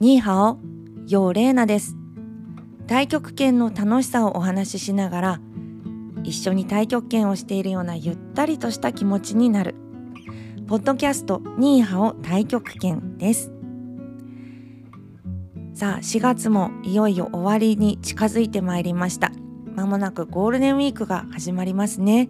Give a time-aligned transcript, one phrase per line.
[0.00, 0.60] ニーハオ、
[1.08, 1.96] ヨーレーナです。
[2.82, 5.40] 太極拳の楽しさをお話ししながら、
[6.22, 9.74] 一緒に太極拳をしているようなゆったりとした気持ちになる。
[10.68, 13.50] ポッドキャストニーハオ太極拳です。
[15.74, 19.32] さあ、4月もいよいよ終わりに近づいてまいりました。
[19.74, 22.28] まもなくゴールデンウィークが始まりますね。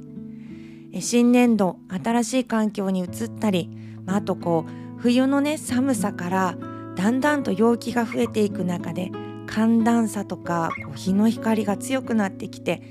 [1.00, 3.68] 新年度、新しい環境に移ったり、
[4.06, 6.56] まあ、あとこう、冬のね、寒さから
[6.98, 9.12] だんだんと陽気が増えていく中で
[9.46, 12.82] 寒暖差とかこう日の光が強くなってきて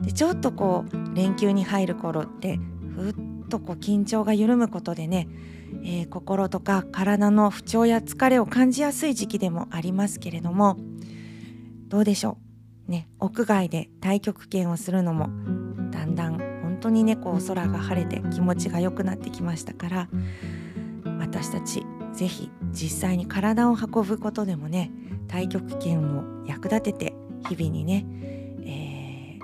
[0.00, 2.58] でちょっとこう連休に入る頃って
[2.96, 3.14] ふっ
[3.48, 5.28] とこう緊張が緩むことでね、
[5.84, 10.76] えー、心とか体の不調や疲れを感じやすい時期でもありますけれども
[11.86, 12.38] どうでしょ
[12.88, 12.90] う？
[12.90, 15.28] ね屋外で太極拳をするのも
[15.92, 20.08] だんだん本当にねこう空が晴れて気持ちが良くなってきましたから
[21.20, 21.84] 私たち
[22.14, 24.90] 是非実際に体を運ぶことでもね
[25.28, 27.14] 太極拳を役立てて
[27.48, 28.04] 日々にね、
[28.64, 29.38] え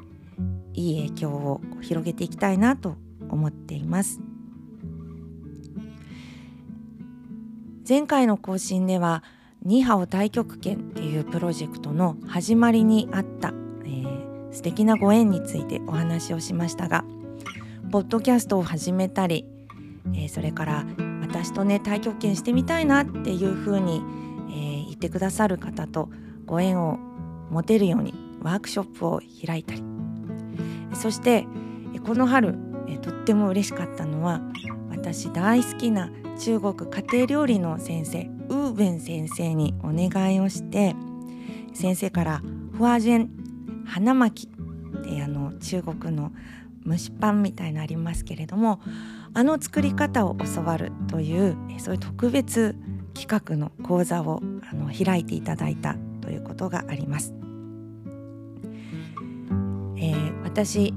[0.75, 2.97] ー、いい影響を広げていきたいなと
[3.30, 4.20] 思っています。
[7.88, 9.25] 前回の更新では
[9.62, 17.03] ニハオ太極拳っていうプロジェクトの始まりにあった、えー、素敵なご縁についてお話をしましたが
[17.91, 19.47] ポッドキャストを始めたり、
[20.12, 20.84] えー、それから
[21.28, 24.02] 私とね太極拳してみたいなっていうふうに、
[24.48, 26.08] えー、言ってくださる方と
[26.46, 26.98] ご縁を
[27.50, 29.82] 持てるようにワークショップを開いたり。
[30.94, 31.46] そして
[32.04, 32.56] この春
[33.02, 34.40] とっても嬉しかったのは
[34.90, 40.94] 私大好きな中国家庭料理の先生ウーベン先生にお願いをして
[41.74, 42.42] 先生から
[42.76, 46.32] フワジェン花巻ってあの中国の
[46.86, 48.80] 蒸しパンみたいのありますけれども
[49.39, 52.75] あの作り方を教わるというそういう特別
[53.14, 57.33] 企画の講座をあの開いていただいたということがあります。
[59.97, 60.92] えー、私、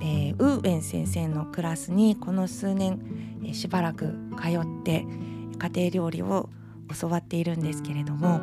[0.00, 3.00] えー、ウーベン先生のクラスにこの数年、
[3.44, 5.06] えー、しばらく通って
[5.56, 6.48] 家庭料理を
[7.00, 8.40] 教わっているんですけれども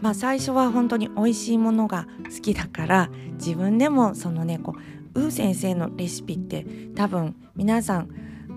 [0.00, 6.64] まあ最初は本当に美味しいものが好きだから自分でもそのねこうウー先生のレシピって
[6.94, 8.08] 多分皆さん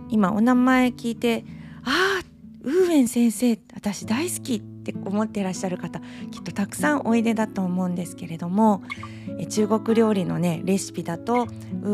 [0.09, 1.43] 今お名前聞いて
[1.83, 2.23] ああ
[2.63, 5.99] ウーウェン先生私大好きって思ってらっしゃる方
[6.31, 8.83] きっとたくさんおいでだと思うんですけれども
[9.49, 11.47] 中国料理のねレシピだとウー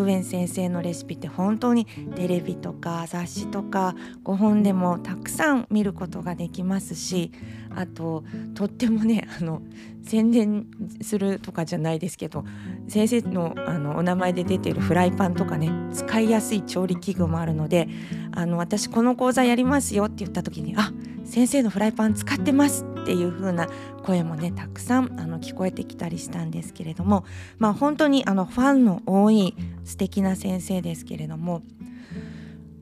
[0.03, 1.85] ウェン先生のレシピって本当に
[2.15, 3.95] テレビとか雑誌とか
[4.25, 7.31] 5本でもたくさん見ることができますし
[7.75, 8.23] あと
[8.53, 9.61] とってもね あの
[10.03, 10.67] 宣伝
[11.01, 12.45] するとかじゃないですけど
[12.87, 17.89] 先生のあのお名前で出てるフライパンとかね使いやすい調理器具もあるので
[18.31, 20.93] あの私この講座やりますよって言った時にあ
[21.25, 23.67] 先生のフライパン使ってますっていう風な
[24.03, 27.25] 声もねたくさんあの聞こえてきたりしたんですけれども
[27.57, 31.63] まあ本当にあのファンの多い素敵な先生ですけれども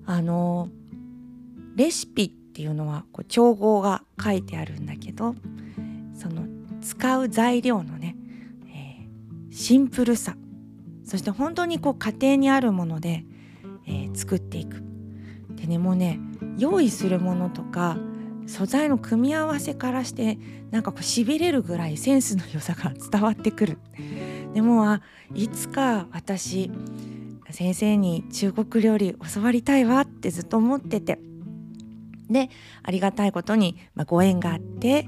[0.05, 0.69] あの
[1.75, 5.35] レシピってていうのはこう調合が書いてあるんだけど
[6.13, 6.47] その
[6.81, 8.15] 使う材料のね、
[8.67, 10.37] えー、シンプルさ。
[11.03, 13.25] そして本当にこう家庭にあるもので、
[13.85, 14.81] えー、作っていく。
[15.49, 16.19] でねもうね
[16.57, 17.97] 用意するものとか
[18.47, 20.39] 素材の組み合わせからして
[20.71, 23.79] なんかこうしびれるぐらいセンスの良さが伝わってくる。
[24.53, 25.01] でもあ
[25.33, 26.71] いつか私
[27.51, 31.19] 先生に中国料理教わりたいわってずっと思ってて。
[32.29, 32.49] で
[32.83, 35.07] ありがたいことに、まあ、ご縁があって、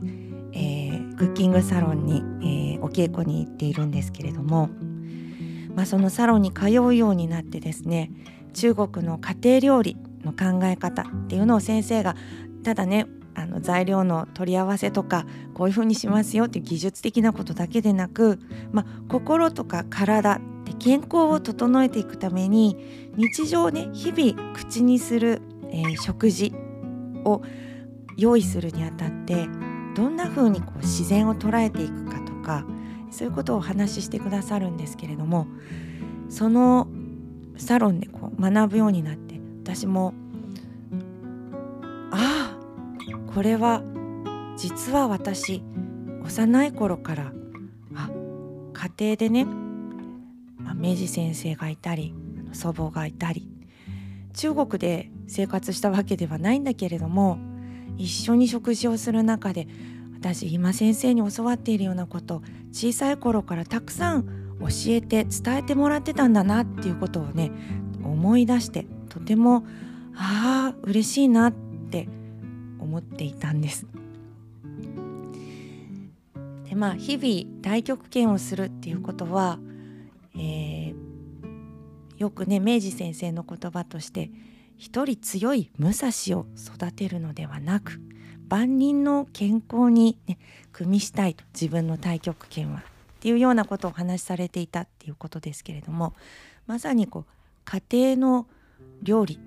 [0.54, 4.70] えー、クッキングサロンに、えー、お稽古に行っているんですけれども、
[5.76, 8.12] まあ、そのサロンに通うようになってですね
[8.54, 12.16] 中国の家庭料理の考え方っていうのを先生が
[12.64, 18.40] ただねあの材料の取り合わせとかこういうふうにしますよっていう技術的なことだけでなく、
[18.72, 26.52] まあ、心とか体で健康を整えていくために日常ね日々口にする、えー、食事
[27.28, 27.44] を
[28.18, 29.48] 用意するにあたって
[29.96, 32.66] どんな風にこう自然を捉えていくかとか
[33.12, 35.48] そういうことをお話ししてくださるんですけれども
[36.30, 36.88] その
[37.58, 40.14] サロンでこう学ぶようになって私も
[42.12, 43.82] ああこれは
[44.58, 45.64] 実は私
[46.24, 47.32] 幼い頃から
[47.96, 48.10] あ
[48.74, 49.48] 家庭でね、
[50.76, 52.14] 明治先生がいたり
[52.54, 53.50] 祖母がいたり
[54.38, 57.40] 中国で生活したわけではないんだけれども
[57.98, 59.68] 一緒に食事をする中で
[60.14, 64.26] 私今先生に教わっているようなこと小さい頃からたくさん
[64.60, 67.52] 教えて伝えてもらってたんだなっていうことをね
[68.04, 69.66] 思い出してとても
[70.16, 71.54] ああ嬉しいなっ
[71.92, 72.08] て
[72.80, 73.88] 思っていたんです。
[76.70, 79.60] でまあ日々太極拳をするっていうことは、
[80.36, 81.07] えー、
[82.18, 84.30] よくね明治先生の言葉として
[84.78, 88.00] 一人強い武蔵を育てるのではなく
[88.48, 90.38] 万人の健康に、ね、
[90.72, 96.14] 組みしたいと自分の太極拳はっていうようなことをお話しされていたっていうことですけれども
[96.66, 97.26] まさにこう
[97.66, 98.48] 家庭の
[99.02, 99.40] 料理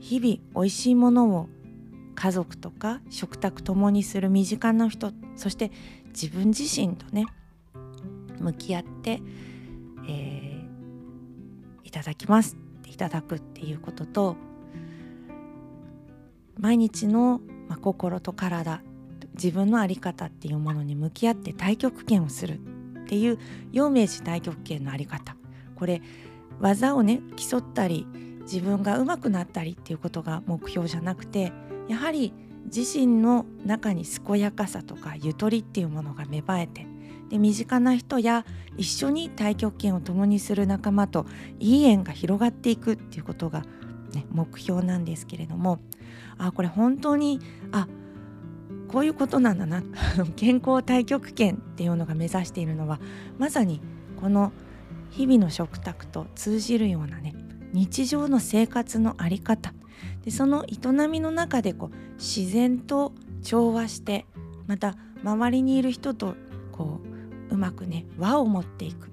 [0.00, 1.48] 日々おいしいものを
[2.14, 5.70] 家族とか食卓ともにする身近な人そして
[6.08, 7.26] 自分自身とね
[8.38, 9.20] 向き合って、
[10.08, 10.51] えー、
[11.92, 12.56] ただきます
[12.88, 14.36] いただくっていうことと
[16.58, 18.82] 毎日の、ま、心と体
[19.34, 22.60] 自分の在り方っていうものに向き合って太極拳をする
[23.04, 23.38] っていう
[23.72, 25.36] 陽明寺太極拳の在り方。
[25.74, 26.02] これ
[26.60, 28.06] 技をね競ったり
[28.42, 31.52] 自分が上手くなったりっていうことが目標じゃなくて
[31.88, 32.32] やはり
[32.64, 36.86] 自身の中に健やかさとかゆとりっていうものが芽生えて
[37.32, 38.44] で身近な人や
[38.76, 41.24] 一緒に太極拳を共にする仲間と
[41.58, 43.62] いい縁が広がっていくっていうことが、
[44.12, 45.80] ね、目標なんですけれども
[46.36, 47.40] あこれ本当に
[47.72, 47.88] あ
[48.86, 49.82] こういうことなんだな
[50.36, 53.00] 健康太極拳っていうのが目指しているのは
[53.38, 53.80] まさに
[54.20, 54.52] この
[55.08, 57.34] 日々の食卓と通じるようなね
[57.72, 59.72] 日常の生活の在り方。
[60.24, 63.12] でその営みの中でこう自然と
[63.42, 64.26] 調和して
[64.66, 66.34] また周りにいる人と
[66.72, 67.11] こう
[67.52, 69.10] うまくね和を持っていく。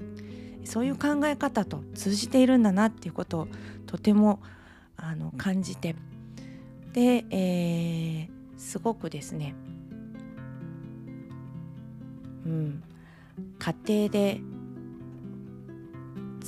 [0.66, 3.48] そういう考え方と通じているんだなっていうことを
[3.88, 4.40] とても
[4.98, 5.96] あの感じて。
[6.94, 9.56] で、えー、すごくですね、
[12.46, 12.84] うん、
[13.60, 14.42] 家庭で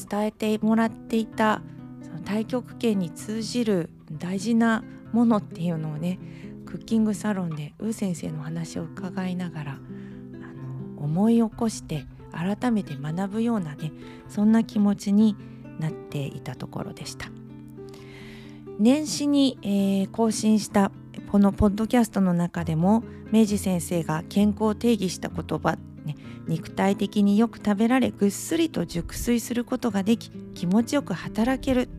[0.10, 1.62] 伝えてもらっていた
[2.02, 4.84] その太極拳に通じる大事な
[5.14, 6.20] ものっていうのをね
[6.66, 9.80] クッキングサロンでウー先生の話を伺いながら
[11.02, 13.92] 思い起こして改めて学ぶようなね
[14.30, 15.36] そんな気持ちに
[15.80, 17.30] なっていたところでした。
[18.80, 20.92] 年始に、えー、更新した
[21.32, 26.16] このポッドキャストの中でも明治先生が健康を定義した言葉、ね、
[26.48, 31.90] 肉体的によく食べられぐっすりと熟睡することができ気持ちよく働ける。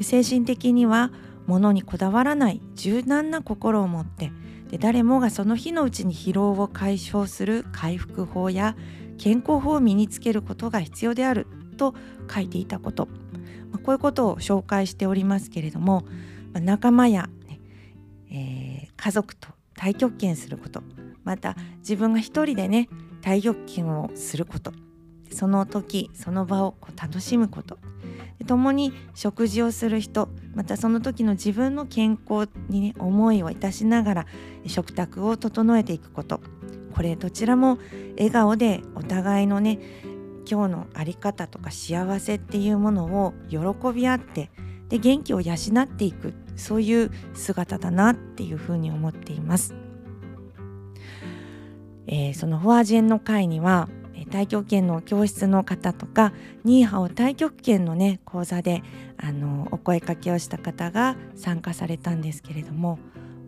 [0.00, 1.10] 精神的には
[1.46, 4.30] 物にこだわらない柔軟な心を持って
[4.78, 8.76] 誰もがその日のうちに疲労を解消する回復法や
[9.18, 11.46] 健康法を身につけることが必要である
[11.76, 11.94] と
[12.32, 13.08] 書いていたこと、
[13.70, 16.04] ま、こういうことを紹介しておりますけれども、
[16.52, 17.60] ま、仲間や、ね
[18.30, 20.82] えー、家族と太極拳すること
[21.24, 22.88] また自分が一人でね
[23.22, 24.72] 太極拳をすること
[25.36, 27.78] その時その場を楽しむこと
[28.46, 34.26] 共に食事をする人またその時の自分の健康に、ね、思いをいたしながら
[34.66, 36.40] 食卓を整えていくこと
[36.94, 37.78] これどちらも
[38.16, 39.78] 笑顔でお互いのね
[40.50, 43.58] 今日の在り方とか幸せっていうものを喜
[43.92, 44.50] び合って
[44.88, 49.74] で元気を養っていくそういう姿だなっていうふうに思っています。
[52.06, 53.88] えー、そのフォアジェンの会には
[54.26, 56.32] 太極拳の教室の方とか
[56.64, 58.82] ニーハオ太極拳のね講座で
[59.16, 62.98] あのお声かけをした方が参加されたんですけれども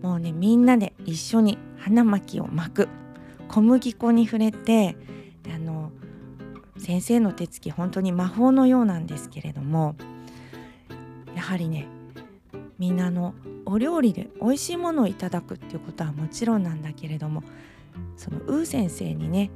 [0.03, 2.89] もうねみんなで一緒に花巻きを巻く
[3.49, 4.97] 小麦粉に触れて
[5.53, 5.91] あの
[6.79, 9.97] 先生の手つき本当に魔法のようなんですけれども
[11.35, 11.89] やはりね
[12.79, 13.35] みんなの
[13.67, 17.43] お料理で美味しいものをいただくっていうことはもちろんなんだけれども
[18.17, 19.51] そのウー先生にね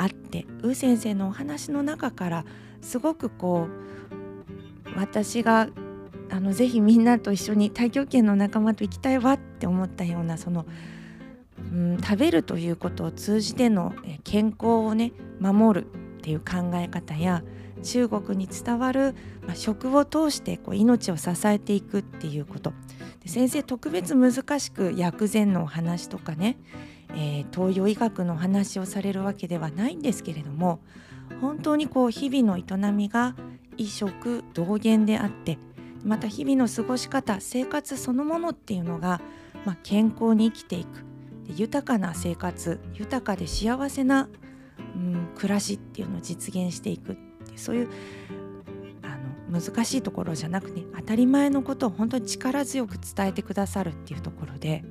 [0.00, 2.44] 会ってウー先生のお話の中から
[2.80, 5.68] すごくこう私が
[6.30, 10.64] あのぜひみんなと一緒に太極拳の仲間と行きたいわって思ったようなその、
[11.72, 13.92] うん、食べるということを通じての
[14.24, 15.88] 健康をね守るっ
[16.22, 17.42] ていう考え方や
[17.82, 19.14] 中国に伝わる、
[19.46, 22.72] まあ、食を通してこう命を支えていくっていうこと。
[23.22, 26.58] で先生特別難しく薬膳のお話とかね
[27.14, 30.80] えー、東洋医学の話をされるわけではないんですけれども
[31.40, 33.34] 本当にこう日々の営みが
[33.72, 35.58] 衣食同源であって
[36.04, 39.20] また日々の過ごし方生活そのものっていうのが、
[39.64, 41.04] まあ、健康に生きていく。
[41.56, 44.28] 豊かな生活豊かで幸せな、
[44.94, 47.18] うん、暮らしっていうのを実現していく。
[47.56, 47.88] そういう
[49.50, 54.84] 難しいところじゃなくて当たり前のことを本当に力強く伝えてくださるっていうところで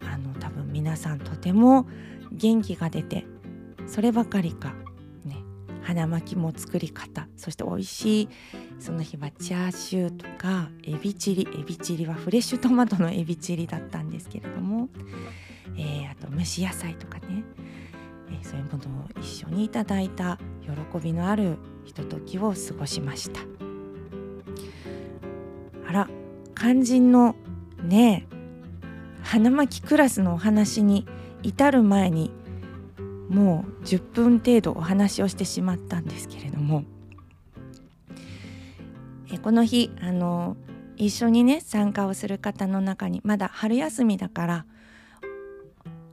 [0.00, 1.88] あの多分皆さんとても
[2.32, 3.26] 元気が出て
[3.86, 4.74] そればかりか
[5.24, 5.36] ね
[5.82, 8.28] 花巻も作り方そして美味しい
[8.78, 14.88] その日はチャーシューとかエビチリエビチリはフレッシュトマトのエビチリだったんですけれども、
[15.76, 17.44] えー、あと蒸し野菜とかね
[18.30, 23.67] えそういうものを一緒にいただいた喜びのあるひとときを過ごしました。
[26.58, 27.36] 肝心の
[27.82, 28.26] ね
[29.22, 31.06] 花巻クラスのお話に
[31.42, 32.32] 至る前に
[33.28, 36.84] もう10分程度お話をしてしまったんですけれども。
[39.30, 40.56] えこの日あの
[40.96, 44.66] 一緒にね参加をする方の中にまだ春休みだから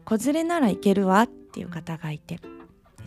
[0.04, 2.40] 子連れなら行けるわっていう方がいて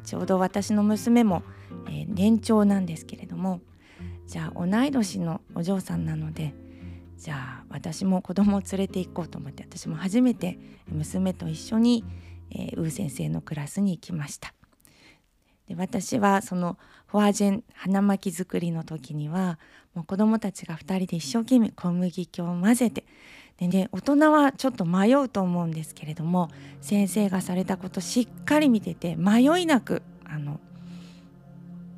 [0.04, 1.42] ちょうど私の娘も、
[1.86, 3.60] えー、年長なんですけれども
[4.26, 6.54] じゃあ同い年のお嬢さんなので
[7.18, 12.04] じゃあ私も子供を連れて行こうと思って私も初めて娘と一緒に、
[12.50, 14.54] えー、ウー先生のクラスに行きました。
[15.66, 19.58] で私はそのフォアジェン花巻作りの時には
[19.94, 23.04] もう子どもたちが2人で一生懸命小麦粉を混ぜて
[23.58, 26.48] でね大人はちょっと迷うと思うんですけれども
[26.80, 30.60] 先生がされたことしっかり見てて迷いなくあの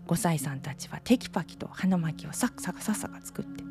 [0.09, 3.70] 5歳さんたちはテキパキと花巻をサクサクサクサク作って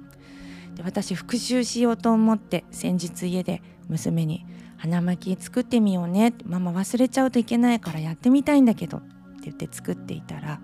[0.79, 4.45] で私復習しようと思って先日家で娘に
[4.77, 9.07] 「花巻作ってみようね」ママ忘れちゃうといけないからやってみたいんだけど」って
[9.43, 10.61] 言って作っていたら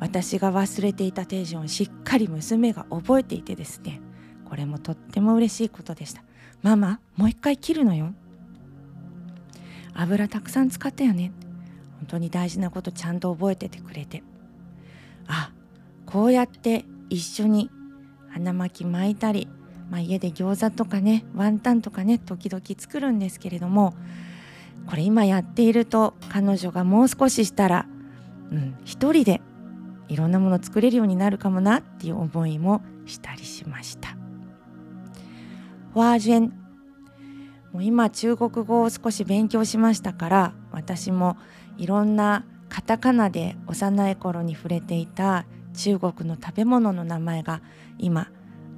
[0.00, 4.00] 私が忘れていた手順をしっかり娘が覚えていてですね。
[4.44, 6.22] これもとっても嬉しいことでした。
[6.62, 8.14] ママもう一回切るのよ。
[9.94, 11.32] 油たくさん使ったよね。
[11.96, 14.22] 本当に大事なことちゃんと覚えててくれて。
[15.26, 15.50] あ
[16.06, 17.70] こうやって一緒に
[18.30, 19.48] 花巻巻いたり、
[19.90, 23.94] まあ、家で餃子とかねワンタンとかね時々作るんですけれども
[24.86, 27.86] これ今やっていると彼女がもう少ししたら、
[28.50, 29.40] うん、一人で
[30.08, 34.16] いろんなもの作れるようになるかもなっていう思いもしたりしました。
[35.94, 36.52] ワージェン
[37.72, 41.36] もう今中国語を少し勉強しましたから私も
[41.76, 45.46] いろんなカタカナで幼い頃に触れていた
[45.78, 47.62] 中国の食べ物の名前が
[47.98, 48.28] 今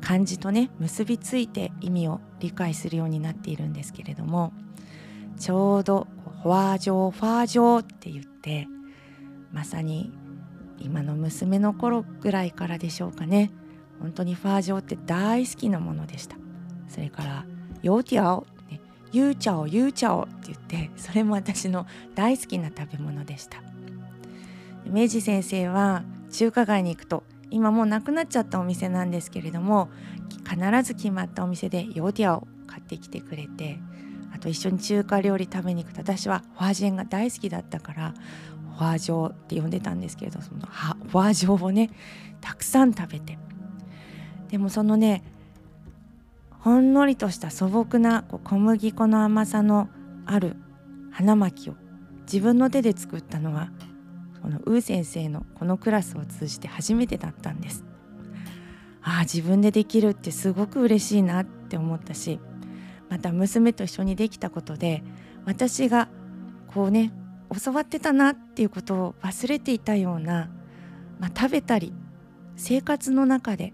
[0.03, 4.53] 漢字とね結びついて意味を理解するようになっているんですけれども
[5.39, 6.07] ちょうど
[6.45, 8.69] 「ファージョーファージョー」って言って
[9.51, 10.13] まさに
[10.79, 13.51] 今の娘の頃ぐらいからでしょうかね。
[13.99, 16.37] 本当にファージョーって大好きなものでした。
[16.89, 17.47] それから
[17.83, 18.81] 「油条」ね
[19.13, 23.63] 「ユーチャオユーチャオ」って言ってそれも私の大好きな食べ物でした。
[24.87, 29.91] 名時先生は中華街に行くと今もうなくなっちゃったお店なんですけれども
[30.49, 33.79] 必ず決まったお店で油条を買ってきてくれて
[34.35, 38.15] あと一緒に中華料理食べに行くと私は花卷が大好きだったから
[38.79, 41.91] ファージョーって呼んでたんですけれどそのファージョーをね
[42.41, 43.39] たくさん食べて。
[44.49, 45.23] でもそのね
[46.51, 49.89] ほんのりとした素朴な小麦粉の甘さの
[50.27, 50.57] ある
[51.13, 51.75] 花巻を
[52.23, 53.71] 自分の手で作ったのは
[54.43, 57.85] このウー先生のこのクラスを通じて初めてだったんです。
[59.03, 62.39] ああ自分でできるってすごく嬉しいなって思ったし
[63.09, 65.03] また娘と一緒にできたことで
[65.47, 66.09] 私が
[66.69, 67.13] こうね
[67.65, 70.51] 教わってたなっていうことを忘れていたような、
[71.19, 71.93] まあ、食べたり
[72.57, 73.73] 生活の中で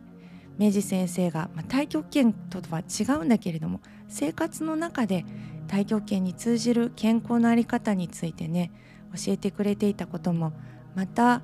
[0.58, 5.26] 明治先生が、まあ、太極拳とは違うんだけれども生活の中で
[5.68, 8.70] 太極拳に通じる健康の在り方についてね
[9.16, 10.52] 教えてくれていたことも
[10.94, 11.42] また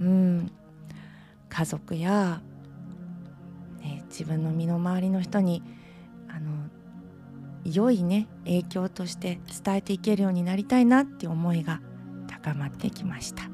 [0.00, 0.50] うん
[1.48, 2.40] 家族や、
[3.80, 5.62] ね、自分の身の回りの人に
[6.28, 6.50] あの
[7.64, 11.80] 良いね影響として伝えていけるようになりたいなって思いが
[12.26, 13.50] 高まってきました。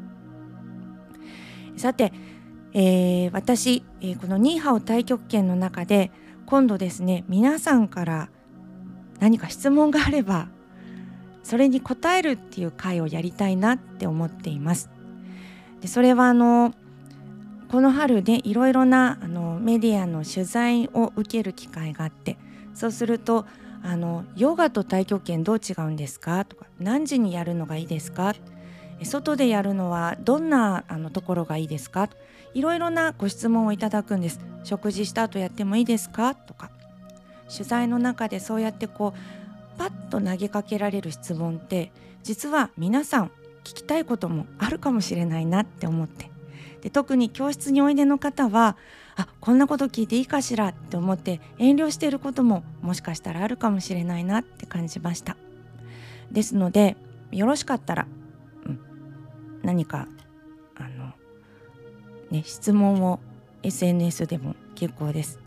[1.76, 2.12] さて、
[2.72, 6.10] えー、私、えー、このニーハオ太極拳の中で
[6.46, 8.30] 今度ですね皆さんから
[9.20, 10.48] 何か質問があれば
[11.48, 14.90] それに答えるっていう会をやりたいなって思っています。
[15.80, 16.74] でそれはあの
[17.70, 22.36] この春でいろいろなあのメディアの取材を受ける機会があって
[22.74, 23.46] そうすると
[23.82, 26.44] あのヨガと太極拳どう違うんですか？
[26.44, 28.34] とか何時にやるのがいいですか？
[29.02, 32.10] 外でやるのはどんなあのところがいいですか？
[32.52, 34.38] いろいろなご質問をいただくんです。
[34.64, 36.34] 食事した後やってもいいですか？
[36.34, 36.70] とか。
[37.50, 39.18] 取材の中でそうやってこう
[39.78, 41.92] パッと投げかけられる質問って
[42.22, 43.30] 実は皆さん
[43.64, 46.30] 聞きたいこともあるかもしれないなって思って。
[46.82, 48.76] で特に教室においでの方は
[49.16, 55.36] あこんなこと聞いていいかしらって思って遠慮していることももしかしたらあるかもしれないなって感じました。
[56.30, 56.96] ですので
[57.32, 58.06] よろしかったら、
[58.64, 58.80] うん、
[59.62, 60.06] 何か
[60.76, 61.12] あの
[62.30, 63.20] ね質問を
[63.62, 65.40] SNS でも結構です。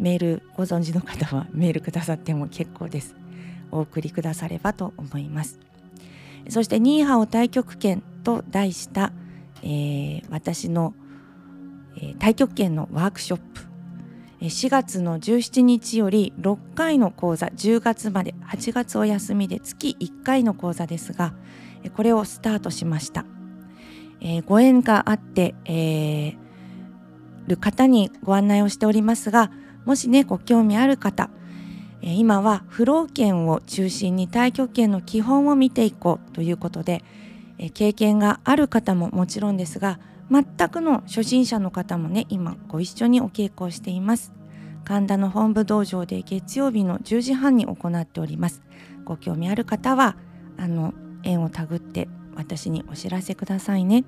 [0.00, 3.21] メールご存知の方はメールくださっても結構です。
[3.72, 5.58] お送りくださればと思います。
[6.48, 9.12] そしてニーハオ太極拳と題した、
[9.62, 10.94] えー、私の、
[11.96, 13.72] えー、太極拳のワークショップ。
[14.40, 21.32] 4月の17日より6回の講座10月まで8月お休みで月1回の講座ですが
[21.94, 23.24] これをスタートしました、
[24.20, 26.36] えー、ご縁があって、えー、
[27.46, 29.52] る方にご案内をしておりますが
[29.84, 31.30] もしねご興味ある方
[32.02, 37.04] 今はフロー剣を中心に太極拳の基本を見ていこうということで
[37.74, 44.32] 経験がある方ももちろんですが全くの初心者の方もね今ご一緒にお稽古をしています。
[44.84, 48.62] 神田の本部道場で月曜日の10時半に行っております。
[49.04, 50.16] ご興味ある方は
[50.58, 50.92] あの
[51.22, 54.04] 縁をたぐって私にお知らせくださいね。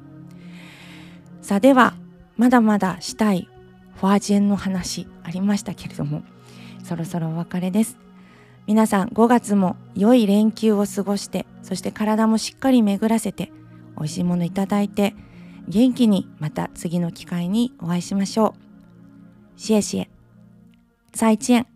[1.43, 1.95] さあでは
[2.37, 3.49] まだまだしたい
[3.97, 6.23] フォアジェンの話ありましたけれども。
[6.85, 7.99] そろそろお別れです
[8.67, 13.50] 皆さん5月も良い連休を過ごしてそして体もしっかり巡らせて
[13.97, 15.14] 美味しいものいただいて
[15.69, 18.55] 元気にまた次の機会にお会いしましょ
[19.57, 19.61] う。
[19.61, 20.11] シエシエ。
[21.14, 21.74] 再见。